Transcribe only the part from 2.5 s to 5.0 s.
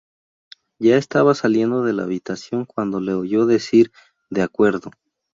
cuando le oyó decir "De acuerdo".